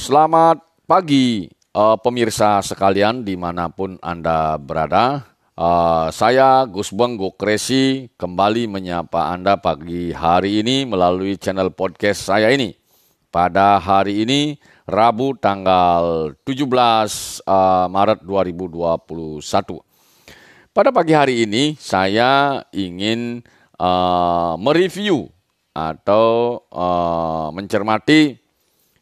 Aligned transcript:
Selamat 0.00 0.64
pagi 0.88 1.44
uh, 1.76 1.92
pemirsa 2.00 2.64
sekalian 2.64 3.20
di 3.20 3.36
mana 3.36 3.68
pun 3.68 4.00
Anda 4.00 4.56
berada. 4.56 5.28
Uh, 5.52 6.08
saya 6.08 6.64
Gus 6.64 6.88
Benggo 6.88 7.36
Kresi 7.36 8.08
kembali 8.16 8.64
menyapa 8.64 9.28
Anda 9.28 9.60
pagi 9.60 10.08
hari 10.16 10.64
ini 10.64 10.88
melalui 10.88 11.36
channel 11.36 11.68
podcast 11.76 12.32
saya 12.32 12.48
ini. 12.48 12.72
Pada 13.28 13.76
hari 13.76 14.24
ini 14.24 14.56
Rabu 14.88 15.36
tanggal 15.36 16.32
17 16.48 16.64
uh, 17.44 17.92
Maret 17.92 18.24
2021. 18.24 19.44
Pada 20.72 20.96
pagi 20.96 21.12
hari 21.12 21.44
ini 21.44 21.76
saya 21.76 22.64
ingin 22.72 23.44
uh, 23.76 24.56
mereview 24.56 25.28
atau 25.76 26.56
uh, 26.72 27.52
mencermati 27.52 28.39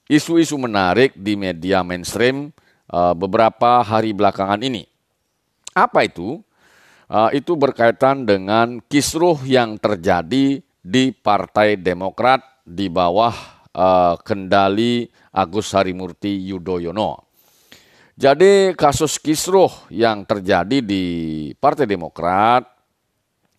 isu-isu 0.08 0.56
menarik 0.56 1.12
di 1.14 1.36
media 1.36 1.84
mainstream 1.84 2.50
uh, 2.90 3.12
beberapa 3.12 3.84
hari 3.84 4.16
belakangan 4.16 4.64
ini. 4.64 4.88
Apa 5.76 6.08
itu? 6.08 6.40
Uh, 7.08 7.32
itu 7.32 7.56
berkaitan 7.56 8.28
dengan 8.28 8.84
kisruh 8.84 9.40
yang 9.48 9.80
terjadi 9.80 10.60
di 10.60 11.04
Partai 11.12 11.80
Demokrat 11.80 12.44
di 12.68 12.92
bawah 12.92 13.32
uh, 13.72 14.20
kendali 14.20 15.08
Agus 15.32 15.72
Harimurti 15.72 16.52
Yudhoyono. 16.52 17.24
Jadi 18.18 18.74
kasus 18.74 19.16
kisruh 19.22 19.70
yang 19.88 20.26
terjadi 20.26 20.82
di 20.82 21.04
Partai 21.56 21.86
Demokrat 21.86 22.66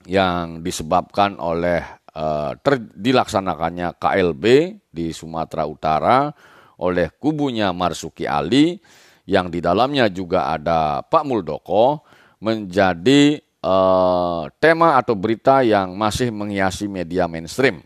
yang 0.06 0.60
disebabkan 0.60 1.40
oleh 1.40 1.82
uh, 2.20 2.52
ter, 2.60 2.84
dilaksanakannya 3.00 3.96
KLB 3.96 4.44
di 4.92 5.16
Sumatera 5.16 5.64
Utara 5.64 6.36
oleh 6.80 7.08
kubunya 7.16 7.72
Marsuki 7.72 8.28
Ali 8.28 8.80
yang 9.24 9.48
di 9.48 9.64
dalamnya 9.64 10.12
juga 10.12 10.52
ada 10.52 11.00
Pak 11.06 11.24
Muldoko 11.24 12.04
menjadi 12.44 13.40
uh, 13.64 14.52
tema 14.60 15.00
atau 15.00 15.16
berita 15.16 15.64
yang 15.64 15.96
masih 15.96 16.32
menghiasi 16.32 16.92
media 16.92 17.28
mainstream. 17.30 17.84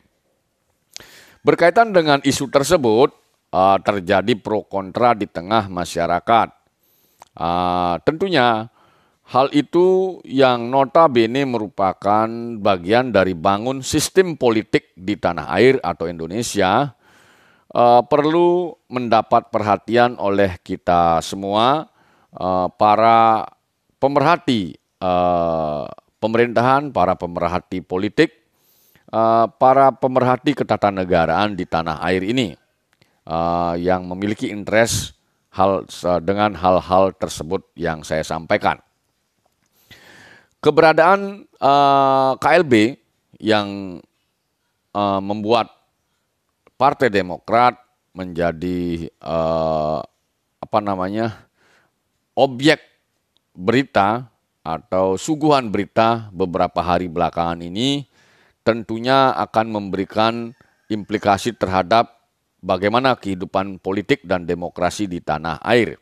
Berkaitan 1.44 1.92
dengan 1.92 2.24
isu 2.24 2.48
tersebut, 2.48 3.12
uh, 3.52 3.78
terjadi 3.84 4.34
pro 4.40 4.64
kontra 4.64 5.12
di 5.12 5.28
tengah 5.28 5.68
masyarakat. 5.68 6.50
Uh, 7.34 7.98
tentunya 8.06 8.70
Hal 9.24 9.56
itu 9.56 10.20
yang 10.28 10.68
notabene 10.68 11.48
merupakan 11.48 12.28
bagian 12.60 13.16
dari 13.16 13.32
bangun 13.32 13.80
sistem 13.80 14.36
politik 14.36 14.92
di 15.00 15.16
tanah 15.16 15.48
air 15.56 15.80
atau 15.80 16.12
Indonesia 16.12 16.92
uh, 17.72 18.04
perlu 18.04 18.76
mendapat 18.92 19.48
perhatian 19.48 20.20
oleh 20.20 20.60
kita 20.60 21.24
semua 21.24 21.88
uh, 22.36 22.68
para 22.76 23.48
pemerhati 23.96 24.76
uh, 25.00 25.88
pemerintahan, 26.20 26.92
para 26.92 27.16
pemerhati 27.16 27.80
politik, 27.80 28.44
uh, 29.08 29.48
para 29.48 29.96
pemerhati 29.96 30.52
ketatanegaraan 30.52 31.56
di 31.56 31.64
tanah 31.64 32.04
air 32.04 32.24
ini 32.28 32.60
yang 33.80 34.04
memiliki 34.04 34.52
interest 34.52 35.16
hal 35.56 35.88
dengan 36.20 36.52
hal-hal 36.60 37.16
tersebut 37.16 37.72
yang 37.80 38.04
saya 38.04 38.20
sampaikan 38.20 38.84
keberadaan 40.64 41.44
uh, 41.60 42.40
KLB 42.40 42.96
yang 43.44 44.00
uh, 44.96 45.20
membuat 45.20 45.68
Partai 46.80 47.12
Demokrat 47.12 47.76
menjadi 48.16 49.12
uh, 49.20 50.00
apa 50.64 50.80
namanya 50.80 51.44
objek 52.40 52.80
berita 53.52 54.32
atau 54.64 55.20
suguhan 55.20 55.68
berita 55.68 56.32
beberapa 56.32 56.80
hari 56.80 57.12
belakangan 57.12 57.60
ini 57.60 58.08
tentunya 58.64 59.36
akan 59.36 59.76
memberikan 59.76 60.56
implikasi 60.88 61.52
terhadap 61.52 62.16
bagaimana 62.64 63.20
kehidupan 63.20 63.78
politik 63.84 64.24
dan 64.24 64.48
demokrasi 64.48 65.06
di 65.06 65.20
tanah 65.20 65.60
air. 65.68 66.00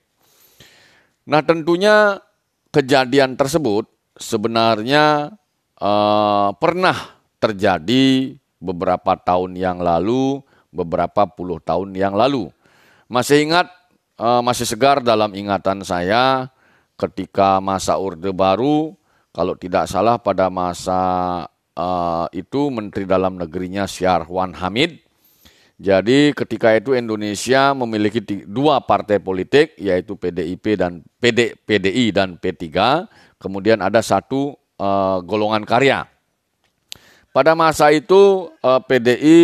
Nah, 1.25 1.41
tentunya 1.41 2.21
kejadian 2.69 3.33
tersebut 3.33 3.90
sebenarnya 4.21 5.33
uh, 5.81 6.53
pernah 6.55 7.17
terjadi 7.41 8.37
beberapa 8.61 9.17
tahun 9.17 9.57
yang 9.57 9.81
lalu, 9.81 10.45
beberapa 10.69 11.25
puluh 11.25 11.57
tahun 11.57 11.97
yang 11.97 12.13
lalu. 12.13 12.53
Masih 13.09 13.49
ingat, 13.49 13.67
uh, 14.21 14.39
masih 14.45 14.69
segar 14.69 15.01
dalam 15.01 15.33
ingatan 15.33 15.81
saya 15.81 16.53
ketika 16.95 17.57
masa 17.57 17.97
Orde 17.97 18.29
Baru, 18.29 18.93
kalau 19.33 19.57
tidak 19.57 19.89
salah 19.89 20.21
pada 20.21 20.47
masa 20.53 21.01
uh, 21.75 22.29
itu 22.31 22.69
Menteri 22.69 23.09
Dalam 23.09 23.41
Negerinya 23.41 23.89
Syarwan 23.89 24.53
Hamid. 24.53 25.01
Jadi 25.81 26.29
ketika 26.37 26.77
itu 26.77 26.93
Indonesia 26.93 27.73
memiliki 27.73 28.21
dua 28.45 28.85
partai 28.85 29.17
politik 29.17 29.73
yaitu 29.81 30.13
PDIP 30.13 30.77
dan 30.77 31.01
PD, 31.17 31.57
PDI 31.65 32.13
dan 32.13 32.37
P3 32.37 32.69
kemudian 33.41 33.81
ada 33.81 34.05
satu 34.05 34.53
uh, 34.77 35.17
golongan 35.25 35.65
karya. 35.65 36.05
Pada 37.31 37.55
masa 37.55 37.89
itu 37.95 38.51
uh, 38.59 38.75
eh, 38.75 38.81
PDI 38.85 39.41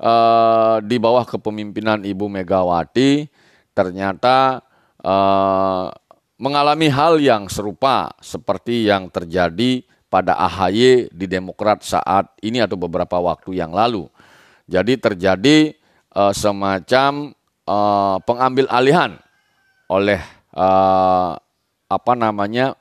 uh, 0.00 0.08
eh, 0.08 0.76
di 0.88 0.96
bawah 0.96 1.28
kepemimpinan 1.28 2.00
Ibu 2.00 2.32
Megawati 2.32 3.28
ternyata 3.76 4.64
uh, 5.04 5.92
mengalami 6.40 6.88
hal 6.88 7.20
yang 7.20 7.44
serupa 7.52 8.16
seperti 8.24 8.88
yang 8.88 9.12
terjadi 9.12 9.84
pada 10.08 10.32
AHY 10.32 11.12
di 11.12 11.28
Demokrat 11.28 11.84
saat 11.84 12.32
ini 12.40 12.64
atau 12.64 12.80
beberapa 12.80 13.20
waktu 13.20 13.60
yang 13.60 13.76
lalu. 13.76 14.08
Jadi 14.64 14.96
terjadi 14.96 15.76
uh, 16.16 16.32
semacam 16.32 17.36
uh, 17.68 18.16
pengambil 18.24 18.64
alihan 18.72 19.20
oleh 19.92 20.24
uh, 20.56 21.36
apa 21.90 22.12
namanya 22.16 22.79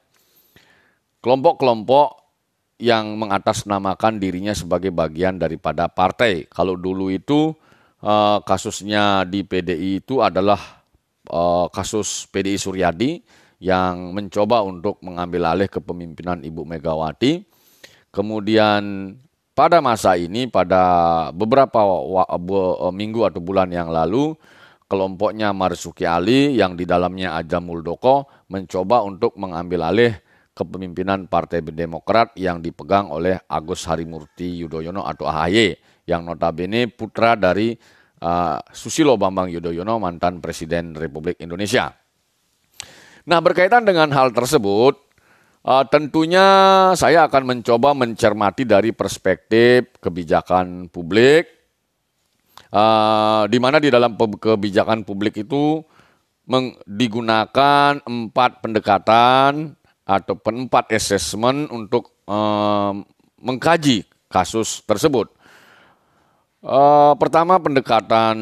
kelompok-kelompok 1.19 2.19
yang 2.79 3.19
mengatasnamakan 3.19 4.23
dirinya 4.23 4.55
sebagai 4.55 4.89
bagian 4.95 5.35
daripada 5.35 5.91
partai. 5.91 6.47
Kalau 6.47 6.79
dulu 6.79 7.11
itu 7.11 7.51
uh, 8.03 8.39
kasusnya 8.43 9.27
di 9.27 9.43
PDI 9.43 9.99
itu 9.99 10.23
adalah 10.23 10.79
uh, 11.27 11.67
kasus 11.67 12.27
PDI 12.31 12.55
Suryadi 12.55 13.11
yang 13.59 14.15
mencoba 14.15 14.63
untuk 14.63 15.03
mengambil 15.03 15.51
alih 15.51 15.67
kepemimpinan 15.67 16.39
Ibu 16.39 16.63
Megawati. 16.63 17.43
Kemudian 18.09 19.13
pada 19.51 19.83
masa 19.83 20.15
ini, 20.15 20.47
pada 20.47 20.81
beberapa 21.35 21.83
eh, 22.23 22.93
minggu 22.95 23.27
atau 23.27 23.43
bulan 23.43 23.67
yang 23.67 23.91
lalu, 23.91 24.33
kelompoknya 24.87 25.51
Marsuki 25.51 26.07
Ali 26.07 26.55
yang 26.55 26.79
di 26.79 26.87
dalamnya 26.87 27.35
Aja 27.35 27.59
Muldoko 27.59 28.25
mencoba 28.47 29.03
untuk 29.03 29.35
mengambil 29.35 29.91
alih 29.91 30.15
kepemimpinan 30.59 31.31
Partai 31.31 31.63
Demokrat 31.63 32.35
yang 32.35 32.59
dipegang 32.59 33.07
oleh 33.07 33.39
Agus 33.47 33.87
Harimurti 33.87 34.59
Yudhoyono 34.59 35.07
atau 35.07 35.31
AHY 35.31 35.79
yang 36.03 36.27
notabene 36.27 36.91
putra 36.91 37.39
dari 37.39 37.71
uh, 38.19 38.59
Susilo 38.75 39.15
Bambang 39.15 39.47
Yudhoyono 39.47 39.95
mantan 40.03 40.43
Presiden 40.43 40.91
Republik 40.99 41.39
Indonesia. 41.39 41.95
Nah 43.23 43.39
berkaitan 43.39 43.87
dengan 43.87 44.11
hal 44.11 44.35
tersebut, 44.35 44.99
uh, 45.63 45.85
tentunya 45.87 46.47
saya 46.99 47.31
akan 47.31 47.55
mencoba 47.55 47.95
mencermati 47.95 48.67
dari 48.67 48.91
perspektif 48.91 49.95
kebijakan 50.03 50.91
publik, 50.91 51.47
uh, 52.75 53.47
di 53.47 53.57
mana 53.63 53.79
di 53.79 53.87
dalam 53.87 54.19
kebijakan 54.19 55.07
publik 55.07 55.39
itu 55.39 55.79
digunakan 56.89 58.01
empat 58.01 58.51
pendekatan 58.65 59.78
atau 60.09 60.33
empat 60.33 60.89
assessment 60.89 61.69
untuk 61.69 62.25
um, 62.25 63.05
mengkaji 63.37 64.09
kasus 64.25 64.81
tersebut. 64.81 65.29
Uh, 66.65 67.13
pertama 67.21 67.61
pendekatan 67.61 68.37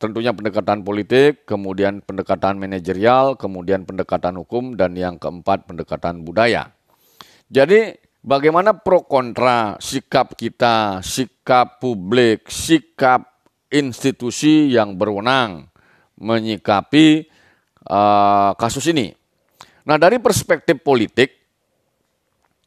tentunya 0.00 0.32
pendekatan 0.32 0.80
politik, 0.80 1.44
kemudian 1.44 2.00
pendekatan 2.00 2.56
manajerial, 2.56 3.36
kemudian 3.36 3.84
pendekatan 3.84 4.40
hukum, 4.40 4.76
dan 4.76 4.96
yang 4.96 5.16
keempat 5.20 5.68
pendekatan 5.68 6.24
budaya. 6.24 6.72
Jadi 7.48 7.96
bagaimana 8.24 8.76
pro 8.76 9.04
kontra 9.04 9.80
sikap 9.80 10.36
kita, 10.36 11.00
sikap 11.00 11.80
publik, 11.80 12.48
sikap 12.48 13.46
institusi 13.72 14.72
yang 14.72 14.96
berwenang 14.96 15.68
menyikapi 16.20 17.28
uh, 17.88 18.52
kasus 18.56 18.88
ini. 18.92 19.25
Nah, 19.86 19.96
dari 20.02 20.18
perspektif 20.18 20.82
politik, 20.82 21.30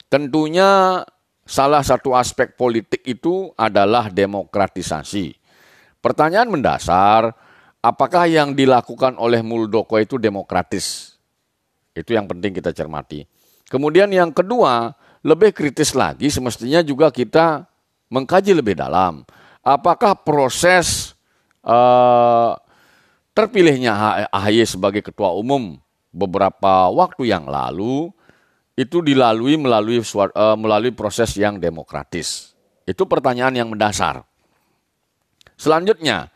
tentunya 0.08 1.04
salah 1.44 1.84
satu 1.84 2.16
aspek 2.16 2.56
politik 2.56 3.04
itu 3.04 3.52
adalah 3.60 4.08
demokratisasi. 4.08 5.36
Pertanyaan 6.00 6.48
mendasar, 6.48 7.36
apakah 7.84 8.24
yang 8.24 8.56
dilakukan 8.56 9.20
oleh 9.20 9.44
Muldoko 9.44 10.00
itu 10.00 10.16
demokratis? 10.16 11.20
Itu 11.92 12.16
yang 12.16 12.24
penting 12.24 12.56
kita 12.56 12.72
cermati. 12.72 13.28
Kemudian 13.68 14.08
yang 14.16 14.32
kedua, 14.32 14.96
lebih 15.20 15.52
kritis 15.52 15.92
lagi 15.92 16.32
semestinya 16.32 16.80
juga 16.80 17.12
kita 17.12 17.68
mengkaji 18.08 18.56
lebih 18.56 18.80
dalam. 18.80 19.28
Apakah 19.60 20.16
proses 20.16 21.12
uh, 21.68 22.56
terpilihnya 23.36 24.24
AHY 24.32 24.64
sebagai 24.64 25.04
ketua 25.04 25.36
umum 25.36 25.76
beberapa 26.10 26.90
waktu 26.90 27.30
yang 27.30 27.46
lalu 27.46 28.10
itu 28.80 29.04
dilalui 29.04 29.60
melalui 29.60 30.00
uh, 30.00 30.56
melalui 30.56 30.96
proses 30.96 31.36
yang 31.36 31.60
demokratis. 31.60 32.56
Itu 32.88 33.06
pertanyaan 33.06 33.54
yang 33.54 33.70
mendasar. 33.70 34.24
Selanjutnya, 35.60 36.32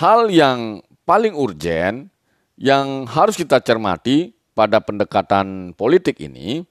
hal 0.00 0.32
yang 0.32 0.80
paling 1.04 1.36
urgen 1.36 2.08
yang 2.56 3.04
harus 3.06 3.36
kita 3.36 3.60
cermati 3.60 4.32
pada 4.56 4.82
pendekatan 4.82 5.76
politik 5.76 6.18
ini, 6.18 6.64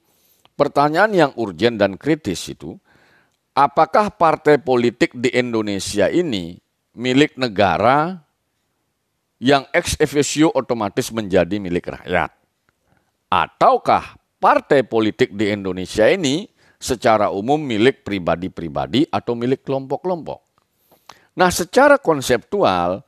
pertanyaan 0.58 1.14
yang 1.14 1.30
urgen 1.38 1.78
dan 1.80 1.94
kritis 1.96 2.50
itu, 2.50 2.76
apakah 3.54 4.12
partai 4.12 4.60
politik 4.60 5.14
di 5.16 5.30
Indonesia 5.32 6.10
ini 6.10 6.58
milik 6.98 7.38
negara 7.38 8.27
yang 9.38 9.66
ex 9.70 9.94
officio 9.98 10.50
otomatis 10.54 11.10
menjadi 11.14 11.58
milik 11.62 11.90
rakyat? 11.90 12.30
Ataukah 13.30 14.18
partai 14.38 14.86
politik 14.86 15.34
di 15.34 15.50
Indonesia 15.50 16.06
ini 16.10 16.46
secara 16.78 17.30
umum 17.30 17.58
milik 17.58 18.06
pribadi-pribadi 18.06 19.06
atau 19.10 19.34
milik 19.38 19.66
kelompok-kelompok? 19.66 20.40
Nah, 21.38 21.50
secara 21.54 22.02
konseptual, 22.02 23.06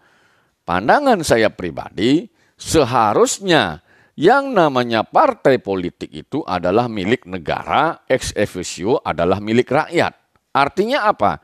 pandangan 0.62 1.18
saya 1.26 1.50
pribadi 1.50 2.30
seharusnya 2.54 3.82
yang 4.14 4.52
namanya 4.52 5.02
partai 5.02 5.58
politik 5.58 6.12
itu 6.12 6.44
adalah 6.46 6.86
milik 6.86 7.26
negara, 7.26 8.04
ex 8.06 8.36
officio 8.36 9.00
adalah 9.00 9.40
milik 9.40 9.72
rakyat. 9.72 10.12
Artinya 10.52 11.08
apa? 11.08 11.40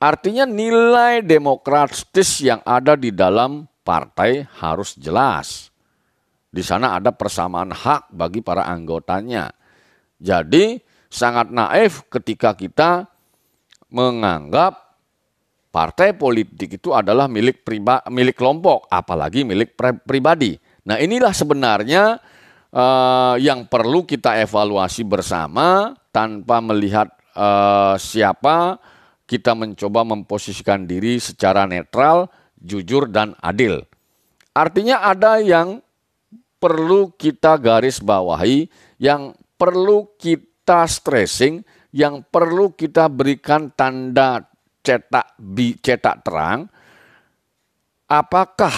Artinya 0.00 0.48
nilai 0.48 1.20
demokratis 1.20 2.40
yang 2.40 2.64
ada 2.64 2.96
di 2.96 3.12
dalam 3.12 3.68
partai 3.90 4.46
harus 4.62 4.94
jelas. 4.94 5.74
Di 6.46 6.62
sana 6.62 6.94
ada 6.94 7.10
persamaan 7.10 7.74
hak 7.74 8.14
bagi 8.14 8.38
para 8.38 8.70
anggotanya. 8.70 9.50
Jadi 10.22 10.78
sangat 11.10 11.50
naif 11.50 12.06
ketika 12.06 12.54
kita 12.54 13.10
menganggap 13.90 14.78
partai 15.74 16.14
politik 16.14 16.78
itu 16.78 16.94
adalah 16.94 17.26
milik 17.26 17.66
priba, 17.66 17.98
milik 18.06 18.38
kelompok, 18.38 18.86
apalagi 18.86 19.42
milik 19.42 19.74
pribadi. 20.06 20.54
Nah 20.86 21.02
inilah 21.02 21.34
sebenarnya 21.34 22.18
uh, 22.70 23.34
yang 23.42 23.66
perlu 23.66 24.06
kita 24.06 24.38
evaluasi 24.38 25.02
bersama 25.02 25.98
tanpa 26.14 26.62
melihat 26.62 27.10
uh, 27.34 27.98
siapa 27.98 28.78
kita 29.26 29.54
mencoba 29.54 30.02
memposisikan 30.02 30.86
diri 30.90 31.22
secara 31.22 31.62
netral, 31.62 32.26
jujur 32.60 33.08
dan 33.08 33.34
adil. 33.40 33.82
Artinya 34.52 35.02
ada 35.02 35.40
yang 35.40 35.80
perlu 36.60 37.10
kita 37.16 37.56
garis 37.56 37.98
bawahi, 37.98 38.68
yang 39.00 39.32
perlu 39.56 40.12
kita 40.20 40.84
stressing, 40.84 41.64
yang 41.90 42.22
perlu 42.28 42.76
kita 42.76 43.08
berikan 43.08 43.72
tanda 43.72 44.44
cetak 44.80 45.36
bi 45.36 45.76
cetak 45.76 46.24
terang 46.24 46.68
apakah 48.10 48.74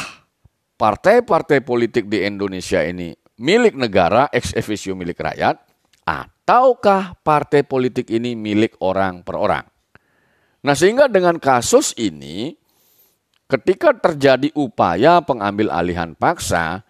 partai-partai 0.76 1.64
politik 1.64 2.12
di 2.12 2.20
Indonesia 2.28 2.84
ini 2.84 3.16
milik 3.40 3.74
negara, 3.74 4.28
ex 4.28 4.52
officio 4.52 4.92
milik 4.92 5.16
rakyat, 5.16 5.56
ataukah 6.04 7.16
partai 7.24 7.64
politik 7.64 8.12
ini 8.12 8.36
milik 8.36 8.76
orang 8.84 9.24
per 9.24 9.40
orang. 9.40 9.64
Nah 10.62 10.76
sehingga 10.76 11.08
dengan 11.08 11.40
kasus 11.40 11.96
ini, 11.98 12.54
ketika 13.52 13.92
terjadi 13.92 14.48
upaya 14.56 15.20
pengambil 15.20 15.68
alihan 15.68 16.16
paksa, 16.16 16.80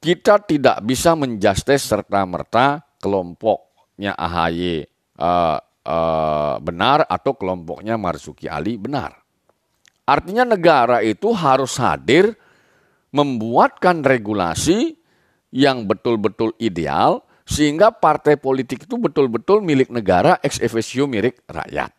kita 0.00 0.40
tidak 0.40 0.80
bisa 0.80 1.12
menjustis 1.12 1.84
serta-merta 1.84 2.80
kelompoknya 3.00 4.16
AHY 4.16 4.88
uh, 5.20 5.60
uh, 5.84 6.54
benar 6.64 7.04
atau 7.04 7.36
kelompoknya 7.36 8.00
Marzuki 8.00 8.48
Ali 8.48 8.80
benar. 8.80 9.20
Artinya 10.04 10.44
negara 10.44 11.00
itu 11.00 11.32
harus 11.32 11.76
hadir 11.80 12.36
membuatkan 13.12 14.04
regulasi 14.04 14.96
yang 15.48 15.88
betul-betul 15.88 16.52
ideal 16.60 17.24
sehingga 17.44 17.92
partai 17.92 18.36
politik 18.36 18.84
itu 18.84 18.96
betul-betul 19.00 19.64
milik 19.64 19.88
negara 19.88 20.36
ex 20.44 20.60
officio 20.60 21.08
milik 21.08 21.40
rakyat. 21.48 21.92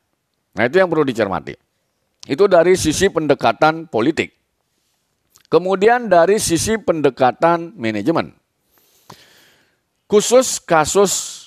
Nah 0.58 0.64
itu 0.66 0.76
yang 0.78 0.90
perlu 0.90 1.06
dicermati. 1.06 1.65
Itu 2.26 2.50
dari 2.50 2.74
sisi 2.74 3.10
pendekatan 3.14 3.86
politik. 3.86 4.34
Kemudian 5.46 6.10
dari 6.10 6.42
sisi 6.42 6.76
pendekatan 6.82 7.78
manajemen. 7.78 8.34
Khusus 10.10 10.62
kasus 10.62 11.46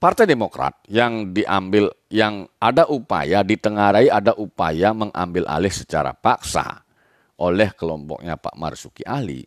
Partai 0.00 0.24
Demokrat 0.24 0.80
yang 0.88 1.28
diambil 1.36 1.92
yang 2.08 2.48
ada 2.56 2.88
upaya 2.88 3.44
ditengarai 3.44 4.08
ada 4.08 4.32
upaya 4.32 4.96
mengambil 4.96 5.44
alih 5.44 5.68
secara 5.68 6.16
paksa 6.16 6.88
oleh 7.36 7.68
kelompoknya 7.76 8.40
Pak 8.40 8.56
Marsuki 8.56 9.04
Ali. 9.04 9.44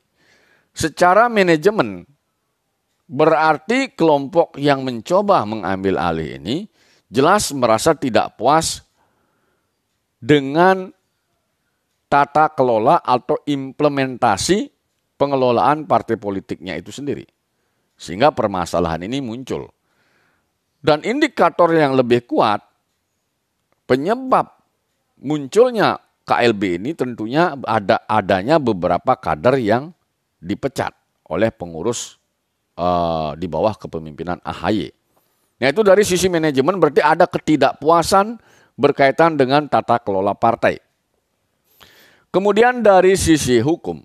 Secara 0.70 1.26
manajemen, 1.26 2.06
berarti 3.10 3.98
kelompok 3.98 4.54
yang 4.62 4.86
mencoba 4.86 5.42
mengambil 5.42 5.98
alih 5.98 6.38
ini 6.38 6.70
jelas 7.10 7.50
merasa 7.50 7.98
tidak 7.98 8.38
puas 8.38 8.86
dengan 10.24 10.88
tata 12.08 12.48
kelola 12.56 13.04
atau 13.04 13.36
implementasi 13.44 14.72
pengelolaan 15.20 15.84
partai 15.84 16.16
politiknya 16.16 16.80
itu 16.80 16.96
sendiri. 16.96 17.28
Sehingga 18.00 18.32
permasalahan 18.32 19.04
ini 19.04 19.20
muncul. 19.20 19.68
Dan 20.80 21.04
indikator 21.04 21.72
yang 21.76 22.00
lebih 22.00 22.24
kuat, 22.24 22.64
penyebab 23.84 24.48
munculnya 25.20 26.00
KLB 26.24 26.80
ini 26.80 26.92
tentunya 26.96 27.56
ada 27.68 28.08
adanya 28.08 28.60
beberapa 28.60 29.20
kader 29.20 29.60
yang 29.60 29.92
dipecat 30.40 30.92
oleh 31.28 31.52
pengurus 31.52 32.20
uh, 32.80 33.36
di 33.36 33.48
bawah 33.48 33.76
kepemimpinan 33.76 34.40
AHY. 34.44 34.92
Nah 35.64 35.68
itu 35.72 35.82
dari 35.84 36.04
sisi 36.04 36.28
manajemen 36.28 36.80
berarti 36.80 37.00
ada 37.00 37.24
ketidakpuasan 37.28 38.40
berkaitan 38.76 39.38
dengan 39.38 39.70
tata 39.70 40.02
kelola 40.02 40.34
partai. 40.34 40.82
Kemudian 42.34 42.82
dari 42.82 43.14
sisi 43.14 43.62
hukum. 43.62 44.02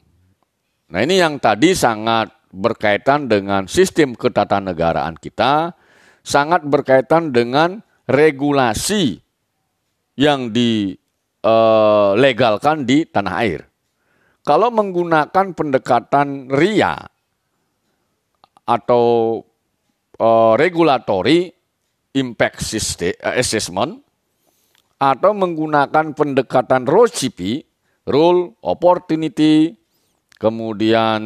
Nah 0.92 1.00
ini 1.00 1.16
yang 1.20 1.40
tadi 1.40 1.72
sangat 1.72 2.28
berkaitan 2.52 3.28
dengan 3.28 3.68
sistem 3.68 4.12
ketatanegaraan 4.12 5.16
kita, 5.16 5.72
sangat 6.20 6.64
berkaitan 6.64 7.32
dengan 7.32 7.80
regulasi 8.08 9.20
yang 10.16 10.52
di 10.52 10.96
uh, 11.44 12.16
legalkan 12.16 12.84
di 12.88 13.04
tanah 13.08 13.34
air. 13.44 13.60
Kalau 14.44 14.72
menggunakan 14.72 15.52
pendekatan 15.52 16.48
RIA 16.48 16.96
atau 18.64 19.04
uh, 20.20 20.52
regulatory 20.56 21.52
impact 22.16 22.64
uh, 22.64 23.36
assessment 23.36 24.07
atau 24.98 25.30
menggunakan 25.30 26.12
pendekatan 26.12 26.82
ROCP, 26.82 27.62
rule, 28.10 28.58
opportunity, 28.66 29.78
kemudian 30.42 31.22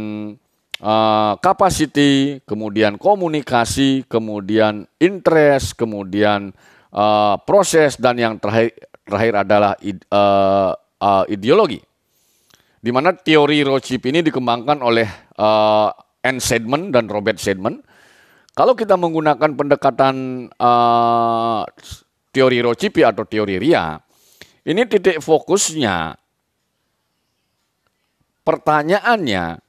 uh, 0.84 1.32
capacity, 1.40 2.44
kemudian 2.44 3.00
komunikasi, 3.00 4.04
kemudian 4.08 4.84
interest, 5.00 5.80
kemudian 5.80 6.52
uh, 6.92 7.40
proses 7.48 7.96
dan 7.96 8.20
yang 8.20 8.36
terakhir 8.36 8.76
terakhir 9.08 9.34
adalah 9.48 9.72
uh, 9.80 11.24
ideologi. 11.32 11.80
Di 12.82 12.90
mana 12.90 13.14
teori 13.14 13.62
Rothschild 13.62 14.02
ini 14.10 14.20
dikembangkan 14.26 14.82
oleh 14.82 15.06
uh, 15.38 15.88
N. 16.22 16.42
Sedman 16.42 16.90
dan 16.90 17.06
Robert 17.06 17.38
Sedman. 17.38 17.78
Kalau 18.52 18.76
kita 18.76 18.98
menggunakan 19.00 19.54
pendekatan 19.56 20.46
uh, 20.60 21.62
teori 22.32 22.64
Rothschild 22.64 23.12
atau 23.12 23.28
teori 23.28 23.60
Ria, 23.60 24.00
ini 24.64 24.82
titik 24.88 25.20
fokusnya 25.20 26.16
pertanyaannya 28.42 29.60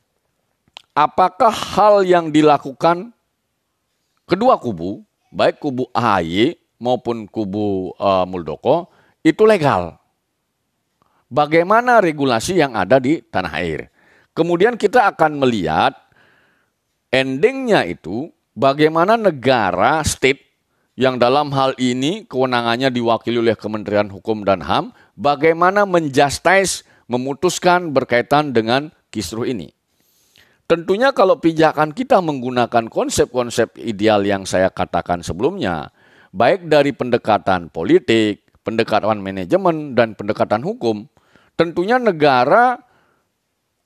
apakah 0.96 1.53
hal 1.53 2.08
yang 2.08 2.32
dilakukan 2.34 3.12
kedua 4.25 4.58
kubu, 4.58 5.03
baik 5.29 5.60
kubu 5.60 5.91
AHY 5.93 6.58
maupun 6.79 7.27
kubu 7.29 7.93
uh, 8.00 8.25
Muldoko, 8.25 8.89
itu 9.22 9.43
legal. 9.43 10.00
bagaimana 11.34 11.98
regulasi 11.98 12.62
yang 12.62 12.77
ada 12.77 13.01
di 13.01 13.17
tanah 13.17 13.58
air. 13.58 13.89
Kemudian 14.38 14.77
kita 14.77 15.10
akan 15.10 15.41
melihat 15.41 15.98
endingnya 17.10 17.89
itu 17.89 18.29
bagaimana 18.53 19.17
negara 19.17 20.05
state 20.05 20.52
yang 20.93 21.17
dalam 21.17 21.50
hal 21.53 21.73
ini 21.81 22.29
kewenangannya 22.29 22.93
diwakili 22.93 23.41
oleh 23.41 23.57
Kementerian 23.57 24.13
Hukum 24.13 24.45
dan 24.45 24.62
HAM, 24.62 24.93
bagaimana 25.17 25.89
menjustice, 25.89 26.85
memutuskan 27.09 27.89
berkaitan 27.89 28.53
dengan 28.53 28.93
kisruh 29.09 29.45
ini. 29.45 29.73
Tentunya 30.69 31.12
kalau 31.12 31.41
pijakan 31.41 31.91
kita 31.91 32.23
menggunakan 32.23 32.88
konsep-konsep 32.88 33.75
ideal 33.81 34.23
yang 34.23 34.47
saya 34.47 34.71
katakan 34.71 35.25
sebelumnya, 35.25 35.91
baik 36.31 36.69
dari 36.71 36.95
pendekatan 36.95 37.67
politik, 37.73 38.47
pendekatan 38.63 39.19
manajemen, 39.19 39.97
dan 39.97 40.15
pendekatan 40.15 40.63
hukum, 40.63 41.09
tentunya 41.59 42.00
negara 42.00 42.79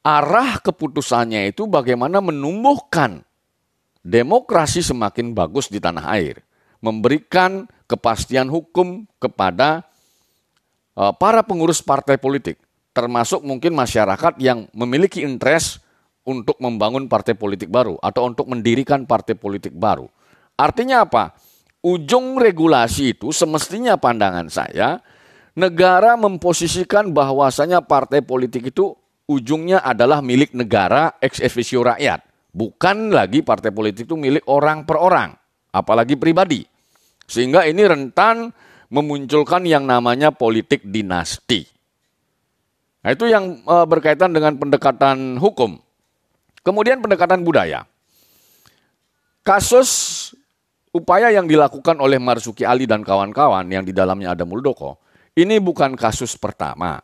arah 0.05 0.59
keputusannya 0.63 1.51
itu 1.51 1.67
bagaimana 1.67 2.23
menumbuhkan 2.23 3.27
demokrasi 4.05 4.79
semakin 4.79 5.35
bagus 5.35 5.67
di 5.67 5.83
tanah 5.83 6.07
air 6.15 6.46
memberikan 6.87 7.67
kepastian 7.83 8.47
hukum 8.47 9.03
kepada 9.19 9.83
uh, 10.95 11.11
para 11.11 11.43
pengurus 11.43 11.83
partai 11.83 12.15
politik, 12.15 12.55
termasuk 12.95 13.43
mungkin 13.43 13.75
masyarakat 13.75 14.39
yang 14.39 14.71
memiliki 14.71 15.27
interest 15.27 15.83
untuk 16.23 16.55
membangun 16.63 17.11
partai 17.11 17.35
politik 17.35 17.67
baru 17.67 17.99
atau 17.99 18.27
untuk 18.27 18.47
mendirikan 18.47 19.03
partai 19.03 19.35
politik 19.35 19.75
baru. 19.75 20.07
Artinya 20.55 21.03
apa? 21.03 21.35
Ujung 21.83 22.39
regulasi 22.39 23.15
itu 23.15 23.31
semestinya 23.31 23.95
pandangan 23.95 24.47
saya 24.51 24.99
negara 25.55 26.19
memposisikan 26.19 27.15
bahwasanya 27.15 27.79
partai 27.83 28.19
politik 28.23 28.75
itu 28.75 28.91
ujungnya 29.27 29.79
adalah 29.79 30.19
milik 30.19 30.51
negara 30.51 31.15
ex 31.23 31.39
officio 31.39 31.85
rakyat, 31.85 32.23
bukan 32.51 33.13
lagi 33.13 33.39
partai 33.39 33.71
politik 33.71 34.03
itu 34.09 34.19
milik 34.19 34.43
orang 34.51 34.83
per 34.83 34.99
orang 34.99 35.31
apalagi 35.71 36.17
pribadi. 36.17 36.65
Sehingga 37.27 37.67
ini 37.67 37.83
rentan 37.83 38.55
memunculkan 38.87 39.67
yang 39.67 39.83
namanya 39.83 40.31
politik 40.31 40.87
dinasti. 40.87 41.67
Nah, 43.03 43.11
itu 43.11 43.27
yang 43.27 43.61
e, 43.67 43.75
berkaitan 43.83 44.31
dengan 44.31 44.55
pendekatan 44.55 45.35
hukum. 45.37 45.79
Kemudian 46.63 47.03
pendekatan 47.03 47.43
budaya. 47.43 47.83
Kasus 49.43 49.91
upaya 50.91 51.31
yang 51.31 51.47
dilakukan 51.47 51.95
oleh 51.99 52.19
Marsuki 52.19 52.67
Ali 52.67 52.83
dan 52.83 53.03
kawan-kawan 53.03 53.67
yang 53.71 53.87
di 53.87 53.95
dalamnya 53.95 54.35
ada 54.35 54.43
Muldoko, 54.43 54.99
ini 55.37 55.59
bukan 55.59 55.95
kasus 55.95 56.35
pertama. 56.35 56.99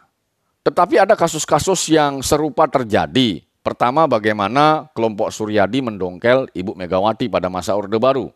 Tetapi 0.63 0.99
ada 0.99 1.15
kasus-kasus 1.15 1.91
yang 1.91 2.23
serupa 2.23 2.67
terjadi. 2.71 3.43
Pertama 3.63 4.07
bagaimana 4.07 4.91
kelompok 4.91 5.31
Suryadi 5.31 5.79
mendongkel 5.79 6.51
Ibu 6.51 6.75
Megawati 6.75 7.31
pada 7.31 7.47
masa 7.47 7.75
Orde 7.79 7.95
Baru. 7.95 8.31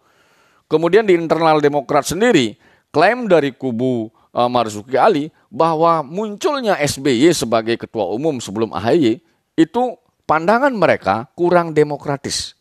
Kemudian 0.68 1.08
di 1.08 1.16
internal 1.16 1.64
Demokrat 1.64 2.04
sendiri, 2.04 2.60
klaim 2.92 3.32
dari 3.32 3.56
kubu 3.56 4.12
uh, 4.36 4.52
Marzuki 4.52 5.00
Ali 5.00 5.32
bahwa 5.48 6.04
munculnya 6.04 6.76
SBY 6.76 7.32
sebagai 7.32 7.80
ketua 7.80 8.12
umum 8.12 8.44
sebelum 8.44 8.76
AHY 8.76 9.24
itu 9.56 9.84
pandangan 10.28 10.76
mereka 10.76 11.32
kurang 11.34 11.72
demokratis. 11.72 12.54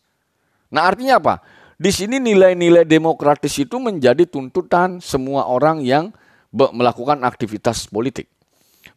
Nah 0.71 0.87
artinya 0.87 1.19
apa? 1.19 1.35
Di 1.77 1.93
sini 1.93 2.17
nilai-nilai 2.17 2.87
demokratis 2.87 3.53
itu 3.61 3.77
menjadi 3.77 4.25
tuntutan 4.25 4.97
semua 4.97 5.45
orang 5.45 5.85
yang 5.85 6.09
melakukan 6.49 7.21
aktivitas 7.21 7.85
politik. 7.85 8.31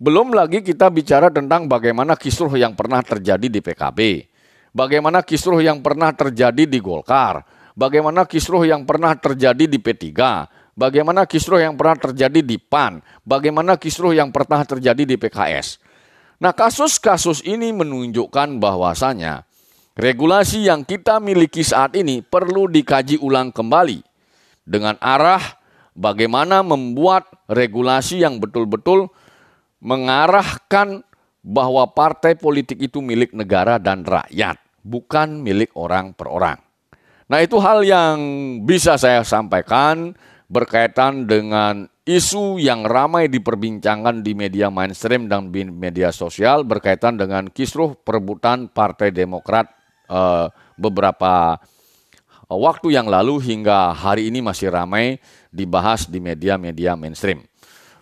Belum 0.00 0.32
lagi 0.32 0.64
kita 0.64 0.88
bicara 0.88 1.28
tentang 1.28 1.68
bagaimana 1.68 2.16
kisruh 2.16 2.48
yang 2.56 2.72
pernah 2.72 3.04
terjadi 3.04 3.52
di 3.52 3.60
PKB, 3.60 4.24
bagaimana 4.72 5.20
kisruh 5.20 5.60
yang 5.60 5.84
pernah 5.84 6.08
terjadi 6.16 6.64
di 6.64 6.78
Golkar, 6.80 7.44
bagaimana 7.80 8.28
kisruh 8.28 8.68
yang 8.68 8.84
pernah 8.84 9.16
terjadi 9.16 9.64
di 9.64 9.80
P3, 9.80 10.12
bagaimana 10.76 11.24
kisruh 11.24 11.64
yang 11.64 11.80
pernah 11.80 11.96
terjadi 11.96 12.40
di 12.44 12.60
PAN, 12.60 13.00
bagaimana 13.24 13.80
kisruh 13.80 14.12
yang 14.12 14.28
pernah 14.28 14.60
terjadi 14.68 15.08
di 15.08 15.16
PKS. 15.16 15.80
Nah, 16.44 16.52
kasus-kasus 16.52 17.40
ini 17.48 17.72
menunjukkan 17.72 18.60
bahwasanya 18.60 19.48
regulasi 19.96 20.68
yang 20.68 20.84
kita 20.84 21.16
miliki 21.20 21.64
saat 21.64 21.96
ini 21.96 22.20
perlu 22.20 22.68
dikaji 22.68 23.16
ulang 23.20 23.48
kembali 23.48 24.04
dengan 24.68 25.00
arah 25.00 25.40
bagaimana 25.96 26.60
membuat 26.60 27.28
regulasi 27.48 28.24
yang 28.24 28.40
betul-betul 28.40 29.08
mengarahkan 29.80 31.00
bahwa 31.40 31.88
partai 31.88 32.36
politik 32.36 32.80
itu 32.84 33.00
milik 33.00 33.32
negara 33.32 33.80
dan 33.80 34.04
rakyat, 34.04 34.60
bukan 34.84 35.40
milik 35.40 35.72
orang 35.76 36.12
per 36.12 36.28
orang. 36.28 36.69
Nah 37.30 37.38
itu 37.46 37.62
hal 37.62 37.86
yang 37.86 38.18
bisa 38.66 38.98
saya 38.98 39.22
sampaikan 39.22 40.18
berkaitan 40.50 41.30
dengan 41.30 41.86
isu 42.02 42.58
yang 42.58 42.82
ramai 42.82 43.30
diperbincangkan 43.30 44.26
di 44.26 44.34
media 44.34 44.66
mainstream 44.66 45.30
dan 45.30 45.54
di 45.54 45.62
media 45.62 46.10
sosial 46.10 46.66
berkaitan 46.66 47.14
dengan 47.14 47.46
kisruh 47.46 47.94
perebutan 48.02 48.66
Partai 48.66 49.14
Demokrat 49.14 49.70
eh, 50.10 50.50
beberapa 50.74 51.54
waktu 52.50 52.98
yang 52.98 53.06
lalu 53.06 53.38
hingga 53.38 53.94
hari 53.94 54.26
ini 54.26 54.42
masih 54.42 54.74
ramai 54.74 55.22
dibahas 55.54 56.10
di 56.10 56.18
media-media 56.18 56.98
mainstream. 56.98 57.46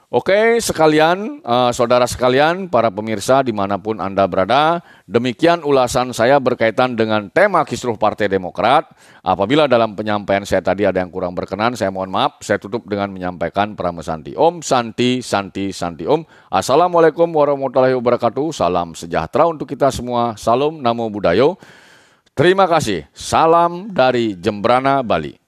Oke, 0.09 0.57
sekalian, 0.65 1.45
uh, 1.45 1.69
saudara 1.69 2.09
sekalian, 2.09 2.73
para 2.73 2.89
pemirsa 2.89 3.45
di 3.45 3.53
mana 3.53 3.77
pun 3.77 4.01
Anda 4.01 4.25
berada, 4.25 4.81
demikian 5.05 5.61
ulasan 5.61 6.17
saya 6.17 6.41
berkaitan 6.41 6.97
dengan 6.97 7.29
tema 7.29 7.61
kisruh 7.61 7.93
Partai 8.01 8.25
Demokrat. 8.25 8.89
Apabila 9.21 9.69
dalam 9.69 9.93
penyampaian 9.93 10.49
saya 10.49 10.65
tadi 10.65 10.89
ada 10.89 11.05
yang 11.05 11.13
kurang 11.13 11.37
berkenan, 11.37 11.77
saya 11.77 11.93
mohon 11.93 12.09
maaf. 12.09 12.41
Saya 12.41 12.57
tutup 12.57 12.89
dengan 12.89 13.13
menyampaikan 13.13 13.77
pramesanti. 13.77 14.33
Om 14.33 14.65
Santi, 14.65 15.21
Santi, 15.21 15.77
Santi 15.77 16.09
Om. 16.09 16.25
Assalamualaikum 16.49 17.29
warahmatullahi 17.29 17.93
wabarakatuh. 18.01 18.49
Salam 18.49 18.97
sejahtera 18.97 19.45
untuk 19.45 19.69
kita 19.69 19.93
semua. 19.93 20.41
Salam 20.41 20.81
Namo 20.81 21.05
Buddhayo. 21.13 21.61
Terima 22.33 22.65
kasih. 22.65 23.05
Salam 23.13 23.93
dari 23.93 24.41
Jembrana, 24.41 25.05
Bali. 25.05 25.48